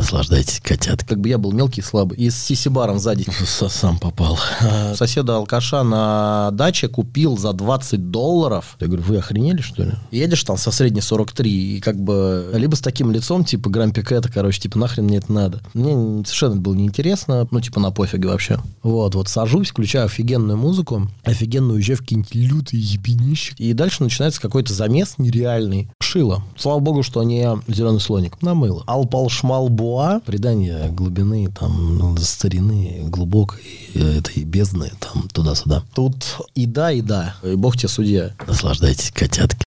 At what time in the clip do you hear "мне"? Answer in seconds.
15.04-15.18, 15.74-16.24